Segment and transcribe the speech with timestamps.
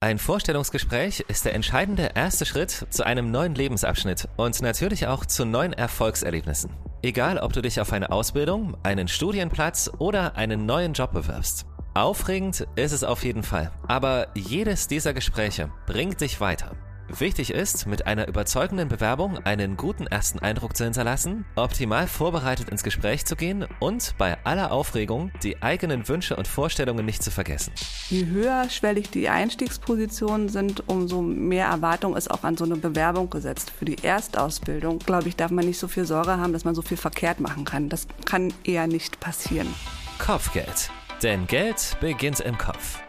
[0.00, 5.46] Ein Vorstellungsgespräch ist der entscheidende erste Schritt zu einem neuen Lebensabschnitt und natürlich auch zu
[5.46, 6.70] neuen Erfolgserlebnissen.
[7.02, 11.64] Egal, ob du dich auf eine Ausbildung, einen Studienplatz oder einen neuen Job bewirbst.
[11.94, 16.72] Aufregend ist es auf jeden Fall, aber jedes dieser Gespräche bringt dich weiter.
[17.08, 22.82] Wichtig ist, mit einer überzeugenden Bewerbung einen guten ersten Eindruck zu hinterlassen, optimal vorbereitet ins
[22.82, 27.72] Gespräch zu gehen und bei aller Aufregung die eigenen Wünsche und Vorstellungen nicht zu vergessen.
[28.10, 33.70] Je höherschwellig die Einstiegspositionen sind, umso mehr Erwartung ist auch an so eine Bewerbung gesetzt.
[33.70, 36.82] Für die Erstausbildung, glaube ich, darf man nicht so viel Sorge haben, dass man so
[36.82, 37.88] viel verkehrt machen kann.
[37.88, 39.72] Das kann eher nicht passieren.
[40.18, 40.90] Kopfgeld.
[41.22, 43.05] Denn Geld beginnt im Kopf.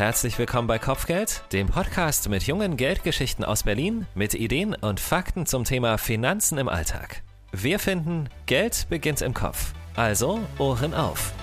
[0.00, 5.44] Herzlich willkommen bei Kopfgeld, dem Podcast mit jungen Geldgeschichten aus Berlin, mit Ideen und Fakten
[5.44, 7.22] zum Thema Finanzen im Alltag.
[7.52, 9.74] Wir finden, Geld beginnt im Kopf.
[9.96, 11.34] Also Ohren auf.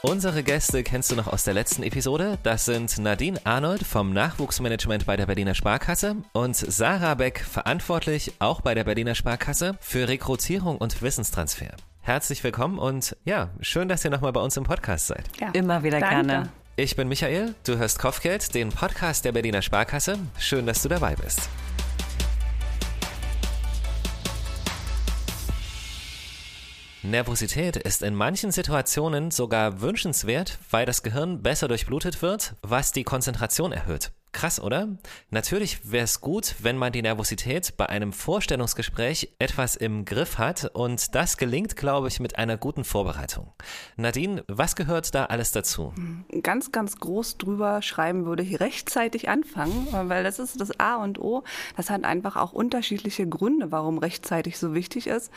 [0.00, 2.38] Unsere Gäste kennst du noch aus der letzten Episode.
[2.42, 8.62] Das sind Nadine Arnold vom Nachwuchsmanagement bei der Berliner Sparkasse und Sarah Beck, verantwortlich auch
[8.62, 11.76] bei der Berliner Sparkasse für Rekrutierung und Wissenstransfer.
[12.00, 15.24] Herzlich willkommen und ja, schön, dass ihr nochmal bei uns im Podcast seid.
[15.38, 16.26] Ja, Immer wieder danke.
[16.26, 16.48] gerne.
[16.76, 20.18] Ich bin Michael, du hörst Kopfgeld, den Podcast der Berliner Sparkasse.
[20.40, 21.48] Schön, dass du dabei bist.
[27.04, 33.04] Nervosität ist in manchen Situationen sogar wünschenswert, weil das Gehirn besser durchblutet wird, was die
[33.04, 34.10] Konzentration erhöht.
[34.34, 34.88] Krass, oder?
[35.30, 40.72] Natürlich wäre es gut, wenn man die Nervosität bei einem Vorstellungsgespräch etwas im Griff hat
[40.74, 43.52] und das gelingt, glaube ich, mit einer guten Vorbereitung.
[43.96, 45.94] Nadine, was gehört da alles dazu?
[46.42, 51.20] Ganz, ganz groß drüber schreiben würde ich rechtzeitig anfangen, weil das ist das A und
[51.20, 51.44] O.
[51.76, 55.30] Das hat einfach auch unterschiedliche Gründe, warum rechtzeitig so wichtig ist.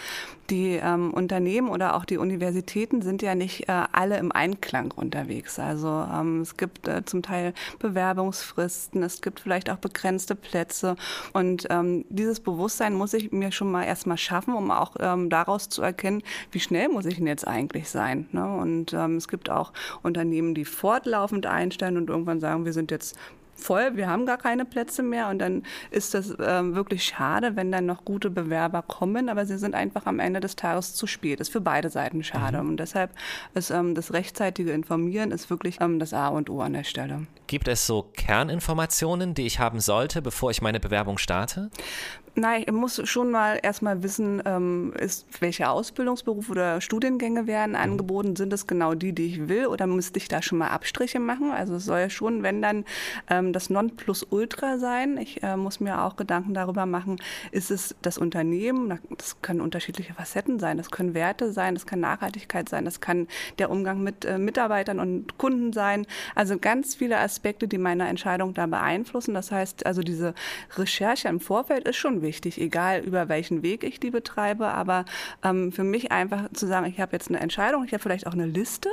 [0.50, 5.60] Die ähm, Unternehmen oder auch die Universitäten sind ja nicht äh, alle im Einklang unterwegs.
[5.60, 10.96] Also ähm, es gibt äh, zum Teil Bewerbungsfristen Fristen, es gibt vielleicht auch begrenzte Plätze.
[11.34, 15.68] Und ähm, dieses Bewusstsein muss ich mir schon mal erstmal schaffen, um auch ähm, daraus
[15.70, 18.28] zu erkennen, wie schnell muss ich denn jetzt eigentlich sein.
[18.32, 18.48] Ne?
[18.48, 23.18] Und ähm, es gibt auch Unternehmen, die fortlaufend einstellen und irgendwann sagen, wir sind jetzt
[23.58, 27.72] voll, wir haben gar keine Plätze mehr und dann ist das ähm, wirklich schade, wenn
[27.72, 31.40] dann noch gute Bewerber kommen, aber sie sind einfach am Ende des Tages zu spät.
[31.40, 32.70] Das ist für beide Seiten schade mhm.
[32.70, 33.12] und deshalb
[33.54, 37.28] ist ähm, das rechtzeitige Informieren ist wirklich ähm, das A und O an der Stelle.
[37.48, 41.70] Gibt es so Kerninformationen, die ich haben sollte, bevor ich meine Bewerbung starte?
[42.40, 47.78] Nein, ich muss schon mal erstmal wissen, ähm, ist, welche Ausbildungsberufe oder Studiengänge werden mhm.
[47.78, 48.36] angeboten.
[48.36, 51.50] Sind es genau die, die ich will oder müsste ich da schon mal Abstriche machen?
[51.50, 52.86] Also es soll ja schon, wenn dann
[53.28, 55.18] ähm, das Nonplusultra sein.
[55.18, 57.16] Ich äh, muss mir auch Gedanken darüber machen,
[57.50, 59.00] ist es das Unternehmen?
[59.18, 60.78] Das können unterschiedliche Facetten sein.
[60.78, 63.28] Das können Werte sein, das kann Nachhaltigkeit sein, das kann
[63.58, 66.06] der Umgang mit äh, Mitarbeitern und Kunden sein.
[66.36, 69.34] Also ganz viele Aspekte, die meine Entscheidung da beeinflussen.
[69.34, 70.36] Das heißt, also diese
[70.76, 74.68] Recherche im Vorfeld ist schon wichtig wichtig, egal über welchen Weg ich die betreibe.
[74.68, 75.06] Aber
[75.44, 78.34] ähm, für mich einfach zu sagen, ich habe jetzt eine Entscheidung, ich habe vielleicht auch
[78.34, 78.90] eine Liste,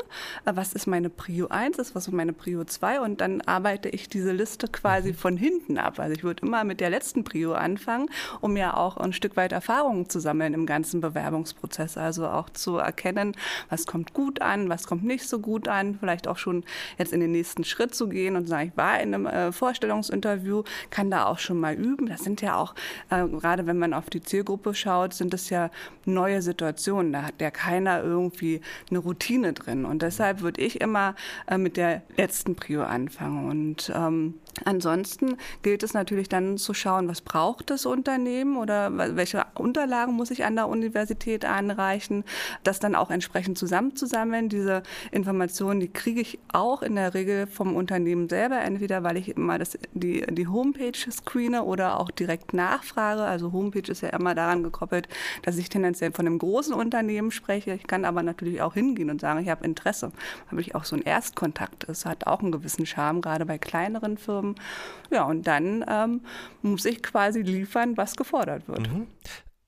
[0.46, 3.88] äh, was ist meine Prio 1, ist was ist meine Prio 2 und dann arbeite
[3.88, 5.16] ich diese Liste quasi mhm.
[5.16, 5.98] von hinten ab.
[5.98, 8.08] Also ich würde immer mit der letzten Prio anfangen,
[8.40, 11.98] um ja auch ein Stück weit Erfahrungen zu sammeln im ganzen Bewerbungsprozess.
[11.98, 13.32] Also auch zu erkennen,
[13.68, 16.64] was kommt gut an, was kommt nicht so gut an, vielleicht auch schon
[16.98, 19.52] jetzt in den nächsten Schritt zu gehen und zu sagen, ich war in einem äh,
[19.52, 22.06] Vorstellungsinterview, kann da auch schon mal üben.
[22.06, 22.74] Das sind ja auch
[23.22, 25.70] gerade wenn man auf die Zielgruppe schaut, sind es ja
[26.04, 27.12] neue Situationen.
[27.12, 28.60] Da hat ja keiner irgendwie
[28.90, 29.84] eine Routine drin.
[29.84, 31.14] Und deshalb würde ich immer
[31.46, 33.48] äh, mit der letzten Prio anfangen.
[33.48, 34.34] Und ähm,
[34.64, 40.30] Ansonsten gilt es natürlich dann zu schauen, was braucht das Unternehmen oder welche Unterlagen muss
[40.30, 42.24] ich an der Universität anreichen,
[42.62, 44.48] das dann auch entsprechend zusammenzusammeln.
[44.48, 49.28] Diese Informationen, die kriege ich auch in der Regel vom Unternehmen selber, entweder weil ich
[49.28, 53.22] immer das, die, die Homepage screene oder auch direkt nachfrage.
[53.22, 55.08] Also Homepage ist ja immer daran gekoppelt,
[55.42, 57.74] dass ich tendenziell von einem großen Unternehmen spreche.
[57.74, 60.12] Ich kann aber natürlich auch hingehen und sagen, ich habe Interesse.
[60.50, 61.88] Habe ich auch so einen Erstkontakt.
[61.88, 64.54] Das hat auch einen gewissen Charme, gerade bei kleineren Firmen haben.
[65.10, 66.20] Ja, und dann ähm,
[66.62, 68.88] muss ich quasi liefern, was gefordert wird.
[68.90, 69.06] Mhm.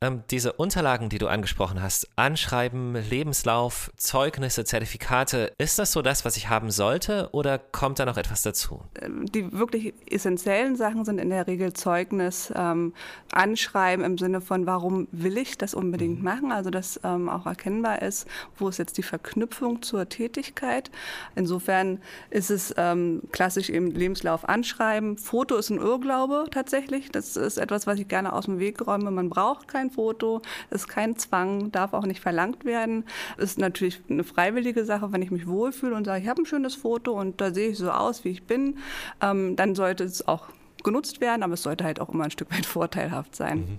[0.02, 6.26] Ähm, diese Unterlagen, die du angesprochen hast, Anschreiben, Lebenslauf, Zeugnisse, Zertifikate, ist das so das,
[6.26, 8.82] was ich haben sollte oder kommt da noch etwas dazu?
[9.00, 12.92] Ähm, die wirklich essentiellen Sachen sind in der Regel Zeugnis, ähm,
[13.32, 16.24] Anschreiben im Sinne von, warum will ich das unbedingt mhm.
[16.24, 18.28] machen, also dass ähm, auch erkennbar ist,
[18.58, 20.90] wo ist jetzt die Verknüpfung zur Tätigkeit.
[21.36, 25.16] Insofern ist es ähm, klassisch eben Lebenslauf anschreiben.
[25.16, 27.10] Foto ist ein Irrglaube tatsächlich.
[27.10, 29.10] Das ist etwas, was ich gerne aus dem Weg räume.
[29.10, 33.04] Man braucht kein mein Foto, ist kein Zwang, darf auch nicht verlangt werden.
[33.38, 36.74] Ist natürlich eine freiwillige Sache, wenn ich mich wohlfühle und sage, ich habe ein schönes
[36.74, 38.78] Foto und da sehe ich so aus, wie ich bin,
[39.20, 40.48] ähm, dann sollte es auch
[40.82, 43.58] genutzt werden, aber es sollte halt auch immer ein Stück weit vorteilhaft sein.
[43.58, 43.78] Mhm.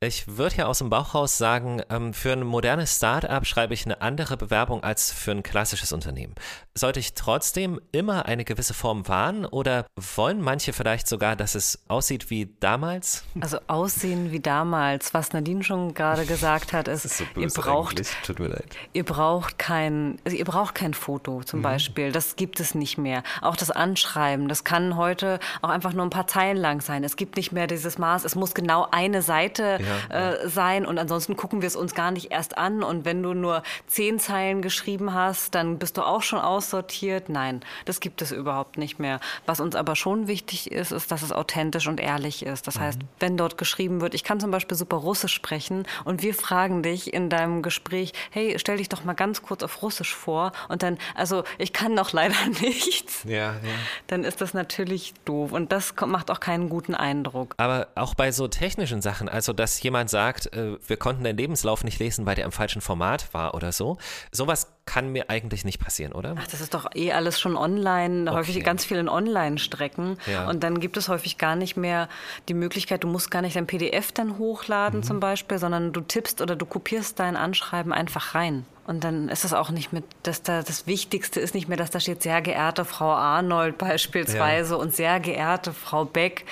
[0.00, 4.02] Ich würde ja aus dem Bauchhaus sagen, ähm, für ein modernes Start-up schreibe ich eine
[4.02, 6.34] andere Bewerbung als für ein klassisches Unternehmen.
[6.74, 11.78] Sollte ich trotzdem immer eine gewisse Form wahren oder wollen manche vielleicht sogar, dass es
[11.88, 13.24] aussieht wie damals?
[13.40, 18.02] Also aussehen wie damals, was Nadine schon gerade gesagt hat, ist, ist so ihr braucht,
[18.22, 18.76] Tut mir leid.
[18.92, 21.64] ihr braucht kein, also ihr braucht kein Foto zum mhm.
[21.64, 22.12] Beispiel.
[22.12, 23.22] Das gibt es nicht mehr.
[23.40, 27.02] Auch das Anschreiben, das kann heute auch einfach nur ein paar Zeilen lang sein.
[27.02, 28.26] Es gibt nicht mehr dieses Maß.
[28.26, 32.10] Es muss genau eine Seite ja, äh, sein und ansonsten gucken wir es uns gar
[32.10, 32.82] nicht erst an.
[32.82, 37.28] Und wenn du nur zehn Zeilen geschrieben hast, dann bist du auch schon aussortiert.
[37.28, 39.20] Nein, das gibt es überhaupt nicht mehr.
[39.46, 42.66] Was uns aber schon wichtig ist, ist, dass es authentisch und ehrlich ist.
[42.66, 42.80] Das mhm.
[42.80, 46.82] heißt, wenn dort geschrieben wird, ich kann zum Beispiel super Russisch sprechen und wir fragen
[46.82, 50.82] dich in deinem Gespräch, hey, stell dich doch mal ganz kurz auf Russisch vor und
[50.82, 53.24] dann, also ich kann noch leider nichts.
[53.24, 53.58] Ja, ja.
[54.06, 57.54] Dann ist das natürlich doof und das macht auch keinen guten Eindruck.
[57.58, 61.84] Aber auch bei so technischen Sachen, also dass jemand sagt, äh, wir konnten den Lebenslauf
[61.84, 63.98] nicht lesen, weil der im falschen Format war oder so.
[64.32, 66.36] Sowas kann mir eigentlich nicht passieren, oder?
[66.38, 68.38] Ach, das ist doch eh alles schon online, okay.
[68.38, 70.18] häufig ganz viel in Online-Strecken.
[70.26, 70.48] Ja.
[70.48, 72.08] Und dann gibt es häufig gar nicht mehr
[72.48, 75.04] die Möglichkeit, du musst gar nicht dein PDF dann hochladen mhm.
[75.04, 78.64] zum Beispiel, sondern du tippst oder du kopierst dein Anschreiben einfach rein.
[78.86, 81.90] Und dann ist das auch nicht mit, dass da das Wichtigste ist nicht mehr, dass
[81.90, 84.80] da steht sehr geehrte Frau Arnold beispielsweise ja.
[84.80, 86.44] und sehr geehrte Frau Beck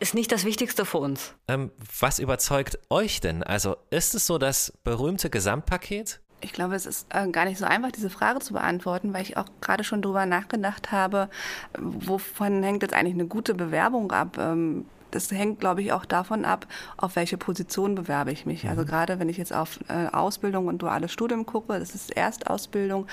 [0.00, 1.34] ist nicht das Wichtigste für uns.
[1.48, 3.42] Ähm, was überzeugt euch denn?
[3.42, 6.20] Also ist es so das berühmte Gesamtpaket?
[6.40, 9.36] Ich glaube, es ist äh, gar nicht so einfach, diese Frage zu beantworten, weil ich
[9.36, 11.28] auch gerade schon darüber nachgedacht habe,
[11.78, 14.38] wovon hängt jetzt eigentlich eine gute Bewerbung ab?
[14.38, 16.66] Ähm, das hängt, glaube ich, auch davon ab,
[16.96, 18.68] auf welche Position bewerbe ich mich.
[18.68, 18.86] Also mhm.
[18.86, 23.06] gerade wenn ich jetzt auf äh, Ausbildung und duales Studium gucke, das ist Erstausbildung,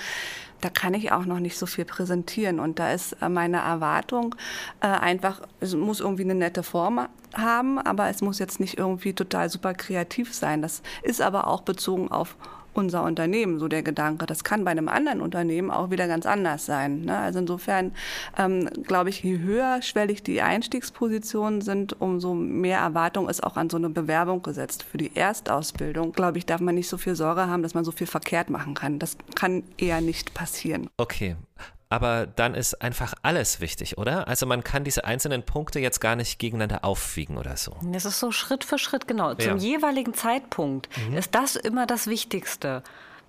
[0.60, 2.60] da kann ich auch noch nicht so viel präsentieren.
[2.60, 4.34] Und da ist äh, meine Erwartung
[4.80, 9.12] äh, einfach, es muss irgendwie eine nette Form haben, aber es muss jetzt nicht irgendwie
[9.12, 10.62] total super kreativ sein.
[10.62, 12.36] Das ist aber auch bezogen auf
[12.76, 14.26] unser Unternehmen, so der Gedanke.
[14.26, 17.02] Das kann bei einem anderen Unternehmen auch wieder ganz anders sein.
[17.02, 17.18] Ne?
[17.18, 17.92] Also insofern
[18.36, 23.70] ähm, glaube ich, je höher schwellig die Einstiegspositionen sind, umso mehr Erwartung ist auch an
[23.70, 24.82] so eine Bewerbung gesetzt.
[24.82, 27.92] Für die Erstausbildung, glaube ich, darf man nicht so viel Sorge haben, dass man so
[27.92, 28.98] viel verkehrt machen kann.
[28.98, 30.88] Das kann eher nicht passieren.
[30.96, 31.36] Okay
[31.88, 34.26] aber dann ist einfach alles wichtig, oder?
[34.26, 37.76] Also man kann diese einzelnen Punkte jetzt gar nicht gegeneinander aufwiegen oder so.
[37.82, 39.34] Das ist so Schritt für Schritt, genau.
[39.34, 39.74] Zum ja.
[39.74, 41.16] jeweiligen Zeitpunkt mhm.
[41.16, 42.82] ist das immer das Wichtigste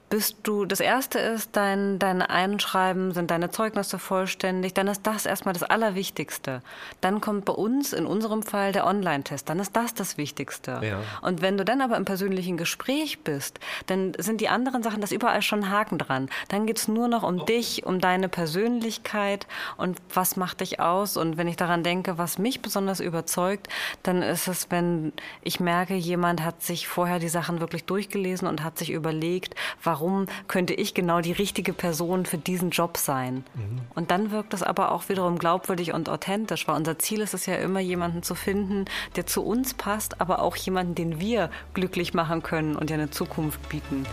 [0.09, 5.25] bist du, das erste ist, dein, dein Einschreiben, sind deine Zeugnisse vollständig, dann ist das
[5.25, 6.61] erstmal das Allerwichtigste.
[7.01, 10.79] Dann kommt bei uns, in unserem Fall, der Online-Test, dann ist das das Wichtigste.
[10.81, 10.99] Ja.
[11.21, 15.11] Und wenn du dann aber im persönlichen Gespräch bist, dann sind die anderen Sachen, das
[15.11, 16.29] überall schon Haken dran.
[16.47, 17.57] Dann geht es nur noch um okay.
[17.57, 19.45] dich, um deine Persönlichkeit
[19.75, 21.17] und was macht dich aus.
[21.17, 23.67] Und wenn ich daran denke, was mich besonders überzeugt,
[24.03, 25.11] dann ist es, wenn
[25.41, 29.53] ich merke, jemand hat sich vorher die Sachen wirklich durchgelesen und hat sich überlegt,
[29.83, 33.43] warum warum könnte ich genau die richtige Person für diesen Job sein?
[33.55, 33.81] Mhm.
[33.95, 37.47] Und dann wirkt das aber auch wiederum glaubwürdig und authentisch, weil unser Ziel ist es
[37.47, 38.85] ja immer, jemanden zu finden,
[39.15, 43.09] der zu uns passt, aber auch jemanden, den wir glücklich machen können und ja eine
[43.09, 44.05] Zukunft bieten.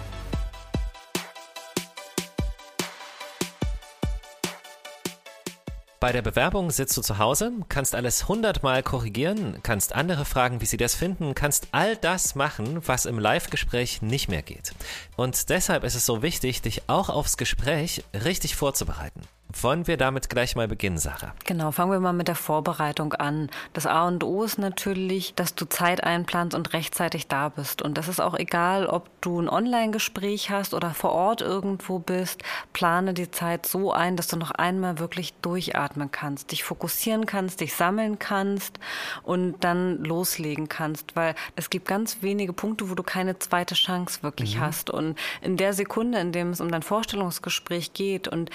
[6.04, 10.66] Bei der Bewerbung sitzt du zu Hause, kannst alles hundertmal korrigieren, kannst andere fragen, wie
[10.66, 14.74] sie das finden, kannst all das machen, was im Live-Gespräch nicht mehr geht.
[15.16, 19.22] Und deshalb ist es so wichtig, dich auch aufs Gespräch richtig vorzubereiten.
[19.62, 21.34] Wollen wir damit gleich mal beginnen, Sarah?
[21.44, 23.50] Genau, fangen wir mal mit der Vorbereitung an.
[23.72, 27.80] Das A und O ist natürlich, dass du Zeit einplanst und rechtzeitig da bist.
[27.80, 32.42] Und das ist auch egal, ob du ein Online-Gespräch hast oder vor Ort irgendwo bist.
[32.72, 37.60] Plane die Zeit so ein, dass du noch einmal wirklich durchatmen kannst, dich fokussieren kannst,
[37.60, 38.78] dich sammeln kannst
[39.22, 41.14] und dann loslegen kannst.
[41.16, 44.60] Weil es gibt ganz wenige Punkte, wo du keine zweite Chance wirklich mhm.
[44.60, 44.90] hast.
[44.90, 48.50] Und in der Sekunde, in dem es um dein Vorstellungsgespräch geht und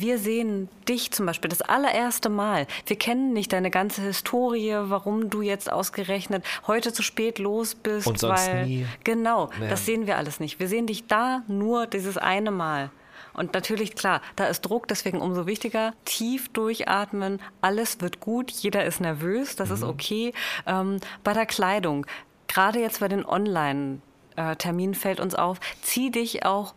[0.00, 2.66] wir sehen dich zum Beispiel das allererste Mal.
[2.86, 8.06] Wir kennen nicht deine ganze Historie, warum du jetzt ausgerechnet heute zu spät los bist.
[8.06, 8.86] Und sonst weil, nie.
[9.04, 9.68] Genau, ja.
[9.68, 10.60] das sehen wir alles nicht.
[10.60, 12.90] Wir sehen dich da nur dieses eine Mal.
[13.34, 18.84] Und natürlich, klar, da ist Druck, deswegen umso wichtiger, tief durchatmen, alles wird gut, jeder
[18.84, 19.74] ist nervös, das mhm.
[19.74, 20.32] ist okay.
[20.66, 22.06] Ähm, bei der Kleidung,
[22.46, 26.74] gerade jetzt bei den Online-Terminen fällt uns auf, zieh dich auch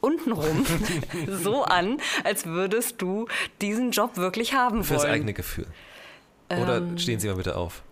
[0.00, 0.64] untenrum
[1.42, 3.26] so an, als würdest du
[3.60, 4.84] diesen Job wirklich haben wollen.
[4.84, 5.66] Fürs eigene Gefühl.
[6.50, 7.82] Oder ähm, stehen Sie mal bitte auf.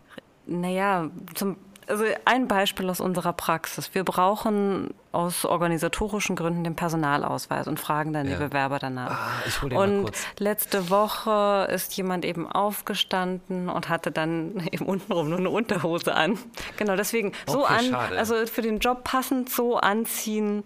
[0.47, 1.57] Naja, zum,
[1.89, 3.91] Also ein Beispiel aus unserer Praxis.
[3.95, 8.37] Wir brauchen aus organisatorischen Gründen den Personalausweis und fragen dann ja.
[8.37, 9.11] die Bewerber danach.
[9.11, 10.27] Ah, ich hole den und mal kurz.
[10.39, 16.39] letzte Woche ist jemand eben aufgestanden und hatte dann eben untenrum nur eine Unterhose an.
[16.77, 18.19] Genau, deswegen so Okay, an, schade.
[18.19, 20.65] also für den Job passend so anziehen,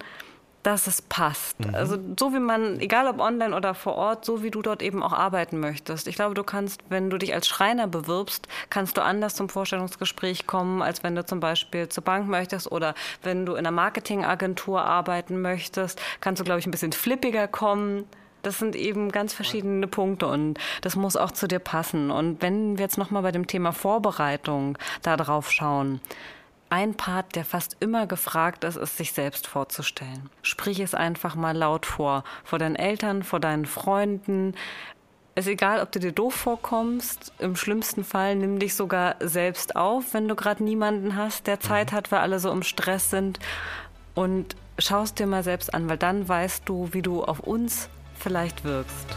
[0.63, 1.59] dass es passt.
[1.59, 1.75] Mhm.
[1.75, 5.01] Also so wie man, egal ob online oder vor Ort, so wie du dort eben
[5.03, 6.07] auch arbeiten möchtest.
[6.07, 10.47] Ich glaube, du kannst, wenn du dich als Schreiner bewirbst, kannst du anders zum Vorstellungsgespräch
[10.47, 14.83] kommen, als wenn du zum Beispiel zur Bank möchtest oder wenn du in einer Marketingagentur
[14.83, 18.05] arbeiten möchtest, kannst du, glaube ich, ein bisschen flippiger kommen.
[18.43, 22.09] Das sind eben ganz verschiedene Punkte und das muss auch zu dir passen.
[22.09, 26.01] Und wenn wir jetzt nochmal bei dem Thema Vorbereitung da drauf schauen,
[26.71, 30.29] ein Part, der fast immer gefragt ist, ist, sich selbst vorzustellen.
[30.41, 32.23] Sprich es einfach mal laut vor.
[32.45, 34.55] Vor deinen Eltern, vor deinen Freunden.
[35.35, 37.33] Es ist egal, ob du dir doof vorkommst.
[37.39, 41.91] Im schlimmsten Fall nimm dich sogar selbst auf, wenn du gerade niemanden hast, der Zeit
[41.91, 43.39] hat, weil alle so im Stress sind.
[44.15, 48.63] Und schaust dir mal selbst an, weil dann weißt du, wie du auf uns vielleicht
[48.63, 49.07] wirkst.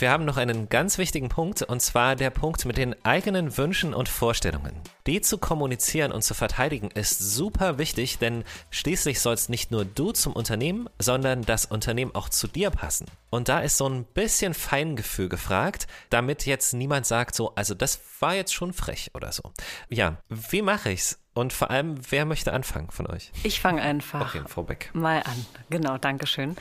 [0.00, 3.94] Wir haben noch einen ganz wichtigen Punkt, und zwar der Punkt mit den eigenen Wünschen
[3.94, 4.72] und Vorstellungen.
[5.08, 10.12] Die zu kommunizieren und zu verteidigen ist super wichtig, denn schließlich sollst nicht nur du
[10.12, 13.06] zum Unternehmen, sondern das Unternehmen auch zu dir passen.
[13.30, 17.98] Und da ist so ein bisschen Feingefühl gefragt, damit jetzt niemand sagt so, also das
[18.20, 19.52] war jetzt schon frech oder so.
[19.88, 21.18] Ja, wie mache ich's?
[21.34, 23.32] Und vor allem, wer möchte anfangen von euch?
[23.42, 24.90] Ich fange einfach Okay, Frau Beck.
[24.92, 25.46] mal an.
[25.70, 26.56] Genau, danke schön.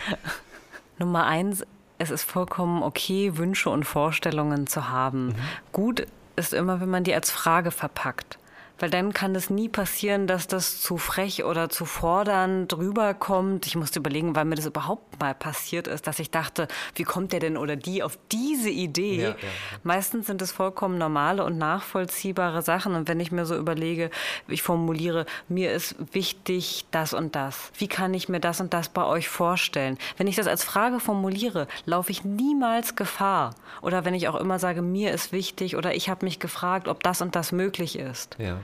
[0.98, 1.63] Nummer eins,
[1.98, 5.36] es ist vollkommen okay, Wünsche und Vorstellungen zu haben.
[5.72, 8.38] Gut ist immer, wenn man die als Frage verpackt.
[8.79, 13.65] Weil dann kann es nie passieren, dass das zu frech oder zu fordernd rüberkommt.
[13.65, 17.34] Ich musste überlegen, weil mir das überhaupt mal passiert ist, dass ich dachte, wie kommt
[17.34, 19.22] der denn oder die auf diese Idee?
[19.22, 19.36] Ja, ja.
[19.84, 22.96] Meistens sind es vollkommen normale und nachvollziehbare Sachen.
[22.96, 24.10] Und wenn ich mir so überlege,
[24.48, 27.72] ich formuliere, mir ist wichtig das und das.
[27.77, 29.98] Wie kann ich mir das und das bei euch vorstellen?
[30.17, 33.55] Wenn ich das als Frage formuliere, laufe ich niemals Gefahr.
[33.81, 37.03] Oder wenn ich auch immer sage, mir ist wichtig oder ich habe mich gefragt, ob
[37.03, 38.60] das und das möglich ist Ja.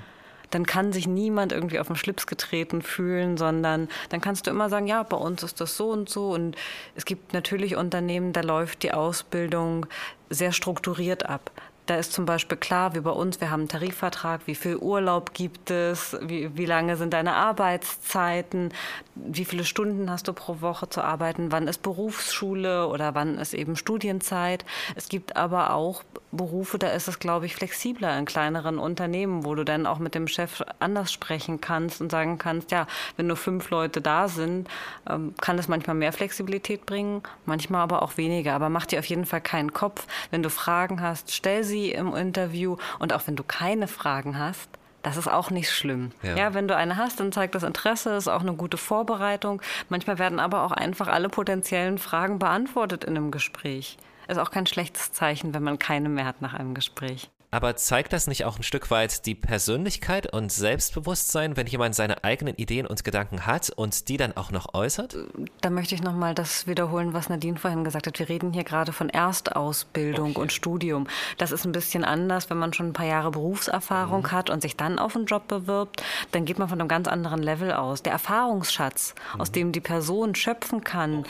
[0.53, 4.69] Dann kann sich niemand irgendwie auf den Schlips getreten fühlen, sondern dann kannst du immer
[4.69, 6.29] sagen, ja, bei uns ist das so und so.
[6.29, 6.55] Und
[6.95, 9.87] es gibt natürlich Unternehmen, da läuft die Ausbildung
[10.29, 11.51] sehr strukturiert ab.
[11.85, 15.33] Da ist zum Beispiel klar, wie bei uns, wir haben einen Tarifvertrag, wie viel Urlaub
[15.33, 18.71] gibt es, wie, wie lange sind deine Arbeitszeiten,
[19.15, 23.53] wie viele Stunden hast du pro Woche zu arbeiten, wann ist Berufsschule oder wann ist
[23.53, 24.63] eben Studienzeit.
[24.95, 29.53] Es gibt aber auch Berufe, da ist es, glaube ich, flexibler in kleineren Unternehmen, wo
[29.53, 32.87] du dann auch mit dem Chef anders sprechen kannst und sagen kannst, ja,
[33.17, 34.67] wenn nur fünf Leute da sind,
[35.07, 38.53] ähm, kann es manchmal mehr Flexibilität bringen, manchmal aber auch weniger.
[38.53, 40.07] Aber mach dir auf jeden Fall keinen Kopf.
[40.31, 44.69] Wenn du Fragen hast, stell sie im Interview und auch wenn du keine Fragen hast,
[45.03, 46.11] das ist auch nicht schlimm.
[46.23, 46.35] Ja.
[46.35, 46.53] Ja.
[46.53, 49.61] wenn du eine hast, dann zeigt das Interesse, ist auch eine gute Vorbereitung.
[49.89, 53.97] Manchmal werden aber auch einfach alle potenziellen Fragen beantwortet in einem Gespräch.
[54.29, 57.29] Ist auch kein schlechtes Zeichen, wenn man keine mehr hat nach einem Gespräch.
[57.53, 62.23] Aber zeigt das nicht auch ein Stück weit die Persönlichkeit und Selbstbewusstsein, wenn jemand seine
[62.23, 65.15] eigenen Ideen und Gedanken hat und die dann auch noch äußert?
[65.61, 68.17] Da möchte ich nochmal das wiederholen, was Nadine vorhin gesagt hat.
[68.17, 70.39] Wir reden hier gerade von Erstausbildung Okay.
[70.39, 71.05] und Studium.
[71.37, 74.75] Das ist ein bisschen anders, wenn man schon ein paar Jahre Berufserfahrung hat und sich
[74.75, 76.01] dann auf einen Job bewirbt.
[76.31, 78.01] Dann geht man von einem ganz anderen Level aus.
[78.01, 81.23] Der Erfahrungsschatz, aus dem die Person schöpfen kann,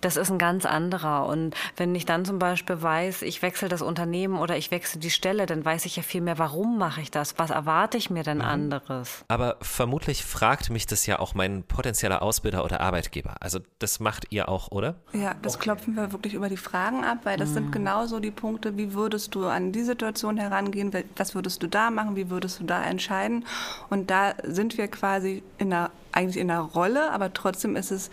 [0.00, 1.26] das ist ein ganz anderer.
[1.26, 5.10] Und wenn ich dann zum Beispiel weiß, ich wechsle das Unternehmen oder ich wechsle die
[5.10, 7.38] Stelle, dann weiß ich ja viel mehr, warum mache ich das?
[7.38, 9.24] Was erwarte ich mir denn anderes?
[9.28, 13.36] Aber vermutlich fragt mich das ja auch mein potenzieller Ausbilder oder Arbeitgeber.
[13.40, 14.96] Also das macht ihr auch, oder?
[15.12, 18.76] Ja, das klopfen wir wirklich über die Fragen ab, weil das sind genauso die Punkte,
[18.76, 22.64] wie würdest du an die Situation herangehen, was würdest du da machen, wie würdest du
[22.64, 23.44] da entscheiden.
[23.90, 28.10] Und da sind wir quasi in einer, eigentlich in einer Rolle, aber trotzdem ist es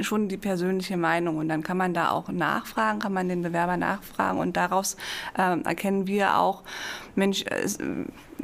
[0.00, 1.36] schon die persönliche Meinung.
[1.36, 4.96] Und dann kann man da auch nachfragen, kann man den Bewerber nachfragen und daraus
[5.38, 6.62] ähm, erkennen wir auch,
[7.14, 7.78] Mensch, es,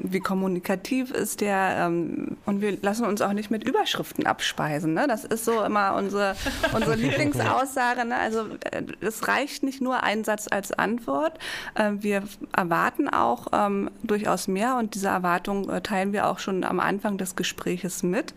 [0.02, 4.94] wie kommunikativ ist der ähm, und wir lassen uns auch nicht mit Überschriften abspeisen.
[4.94, 5.06] Ne?
[5.08, 6.36] Das ist so immer unsere,
[6.74, 8.04] unsere Lieblingsaussage.
[8.04, 8.16] Ne?
[8.16, 11.38] Also äh, es reicht nicht nur ein Satz als Antwort.
[11.74, 12.22] Äh, wir
[12.52, 17.18] erwarten auch ähm, durchaus mehr und diese Erwartung äh, teilen wir auch schon am Anfang
[17.18, 18.34] des Gespräches mit.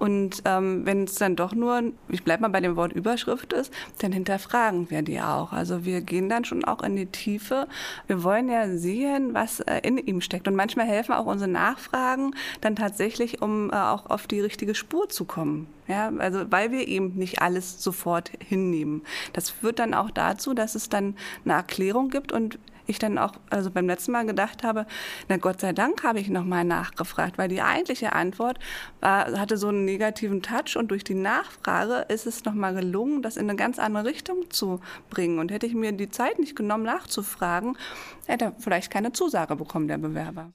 [0.00, 3.70] Und ähm, wenn es dann doch nur, ich bleibe mal bei dem Wort Überschrift ist,
[3.98, 5.52] dann hinterfragen wir die auch.
[5.52, 7.68] Also wir gehen dann schon auch in die Tiefe.
[8.06, 10.48] Wir wollen ja sehen, was äh, in ihm steckt.
[10.48, 14.74] Und manchmal helfen helfen auch unsere Nachfragen dann tatsächlich, um äh, auch auf die richtige
[14.74, 15.66] Spur zu kommen.
[15.88, 19.02] Ja, also weil wir eben nicht alles sofort hinnehmen.
[19.32, 23.32] Das führt dann auch dazu, dass es dann eine Erklärung gibt und ich dann auch
[23.48, 24.86] also beim letzten Mal gedacht habe,
[25.28, 28.58] na Gott sei Dank habe ich nochmal nachgefragt, weil die eigentliche Antwort
[29.00, 33.36] war, hatte so einen negativen Touch und durch die Nachfrage ist es nochmal gelungen, das
[33.36, 35.38] in eine ganz andere Richtung zu bringen.
[35.38, 37.78] Und hätte ich mir die Zeit nicht genommen, nachzufragen,
[38.26, 40.52] hätte er vielleicht keine Zusage bekommen, der Bewerber.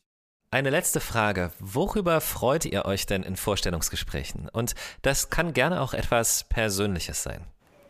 [0.56, 1.52] Eine letzte Frage.
[1.60, 4.48] Worüber freut ihr euch denn in Vorstellungsgesprächen?
[4.54, 7.42] Und das kann gerne auch etwas Persönliches sein.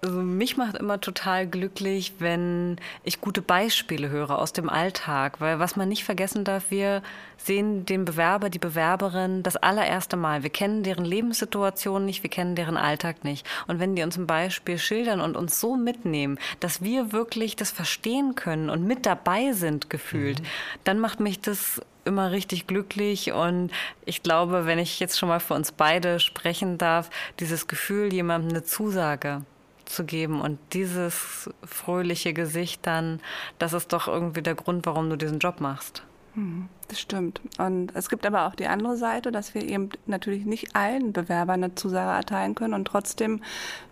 [0.01, 5.59] Also mich macht immer total glücklich, wenn ich gute Beispiele höre aus dem Alltag, weil
[5.59, 7.03] was man nicht vergessen darf, wir
[7.37, 10.41] sehen den Bewerber, die Bewerberin das allererste Mal.
[10.41, 13.45] Wir kennen deren Lebenssituation nicht, wir kennen deren Alltag nicht.
[13.67, 17.69] Und wenn die uns ein Beispiel schildern und uns so mitnehmen, dass wir wirklich das
[17.69, 20.45] verstehen können und mit dabei sind gefühlt, mhm.
[20.83, 23.71] dann macht mich das immer richtig glücklich und
[24.05, 27.09] ich glaube, wenn ich jetzt schon mal für uns beide sprechen darf,
[27.39, 29.41] dieses Gefühl, jemandem eine Zusage
[29.85, 33.19] zu geben und dieses fröhliche Gesicht dann,
[33.59, 36.03] das ist doch irgendwie der Grund, warum du diesen Job machst.
[36.35, 37.39] Mhm, das stimmt.
[37.57, 41.63] Und es gibt aber auch die andere Seite, dass wir eben natürlich nicht allen Bewerbern
[41.63, 43.41] eine Zusage erteilen können und trotzdem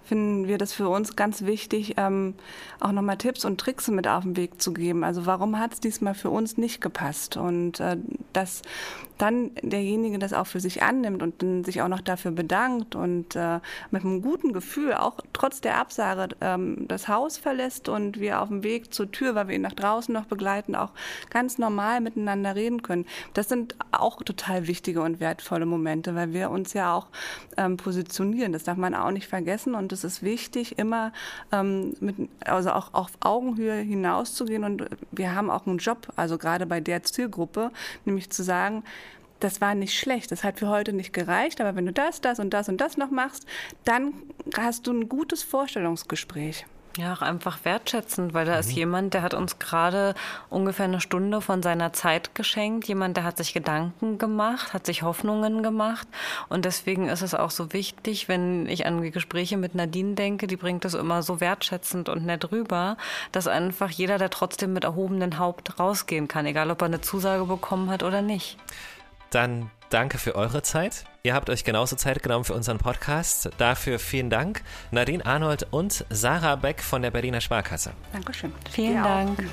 [0.04, 2.36] finden wir das für uns ganz wichtig, ähm,
[2.82, 5.06] auch nochmal Tipps und Tricks mit auf den Weg zu geben.
[5.06, 7.38] Also warum hat es diesmal für uns nicht gepasst?
[7.38, 7.96] Und äh,
[8.34, 8.62] dass
[9.18, 13.36] dann derjenige das auch für sich annimmt und dann sich auch noch dafür bedankt und
[13.36, 13.60] äh,
[13.92, 18.50] mit einem guten Gefühl, auch trotz der Absage, ähm, das Haus verlässt und wir auf
[18.50, 20.92] dem Weg zur Tür, weil wir ihn nach draußen noch begleiten, auch
[21.30, 23.06] ganz normal miteinander reden können.
[23.34, 27.08] Das sind auch total wichtige und wertvolle Momente, weil wir uns ja auch
[27.56, 28.52] ähm, positionieren.
[28.52, 31.14] Das darf man auch nicht vergessen und es ist wichtig, immer
[31.52, 34.64] ähm, mit, also auch auf Augenhöhe hinauszugehen.
[34.64, 37.72] Und wir haben auch einen Job, also gerade bei der Zielgruppe,
[38.06, 38.84] nämlich zu sagen,
[39.40, 42.40] das war nicht schlecht, das hat für heute nicht gereicht, aber wenn du das, das
[42.40, 43.46] und das und das noch machst,
[43.84, 44.14] dann
[44.58, 46.66] hast du ein gutes Vorstellungsgespräch.
[46.96, 48.60] Ja, auch einfach wertschätzend, weil da mhm.
[48.60, 50.14] ist jemand, der hat uns gerade
[50.50, 52.88] ungefähr eine Stunde von seiner Zeit geschenkt.
[52.88, 56.08] Jemand, der hat sich Gedanken gemacht, hat sich Hoffnungen gemacht.
[56.50, 60.46] Und deswegen ist es auch so wichtig, wenn ich an die Gespräche mit Nadine denke,
[60.46, 62.98] die bringt das immer so wertschätzend und nett rüber,
[63.32, 67.46] dass einfach jeder, der trotzdem mit erhobenem Haupt rausgehen kann, egal ob er eine Zusage
[67.46, 68.58] bekommen hat oder nicht.
[69.32, 71.06] Dann danke für eure Zeit.
[71.26, 73.50] Ihr habt euch genauso Zeit genommen für unseren Podcast.
[73.58, 74.62] Dafür vielen Dank.
[74.92, 77.94] Nadine Arnold und Sarah Beck von der Berliner Sparkasse.
[78.12, 78.52] Dankeschön.
[78.70, 79.04] Vielen ja.
[79.06, 79.50] Dank.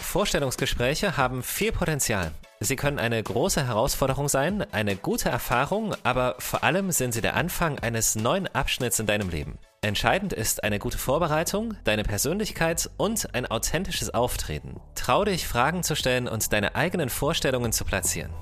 [0.00, 2.30] Vorstellungsgespräche haben viel Potenzial.
[2.58, 7.36] Sie können eine große Herausforderung sein, eine gute Erfahrung, aber vor allem sind sie der
[7.36, 9.58] Anfang eines neuen Abschnitts in deinem Leben.
[9.82, 14.80] Entscheidend ist eine gute Vorbereitung, deine Persönlichkeit und ein authentisches Auftreten.
[14.94, 18.32] Trau dich, Fragen zu stellen und deine eigenen Vorstellungen zu platzieren.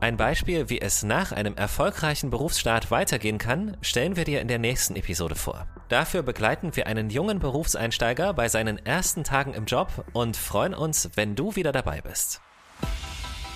[0.00, 4.60] Ein Beispiel, wie es nach einem erfolgreichen Berufsstart weitergehen kann, stellen wir dir in der
[4.60, 5.66] nächsten Episode vor.
[5.88, 11.10] Dafür begleiten wir einen jungen Berufseinsteiger bei seinen ersten Tagen im Job und freuen uns,
[11.16, 12.40] wenn du wieder dabei bist.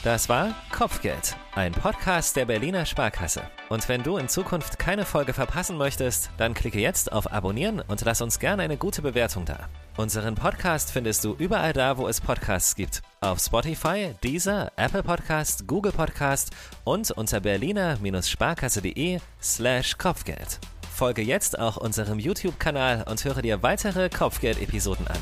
[0.02, 3.42] Das war Kopfgeld, ein Podcast der Berliner Sparkasse.
[3.68, 8.00] Und wenn du in Zukunft keine Folge verpassen möchtest, dann klicke jetzt auf Abonnieren und
[8.00, 9.68] lass uns gerne eine gute Bewertung da.
[9.96, 13.00] Unseren Podcast findest du überall da, wo es Podcasts gibt.
[13.22, 16.50] Auf Spotify, Deezer, Apple Podcast, Google Podcast
[16.82, 20.58] und unter berliner-sparkasse.de slash Kopfgeld.
[20.92, 25.18] Folge jetzt auch unserem YouTube-Kanal und höre dir weitere Kopfgeld-Episoden an.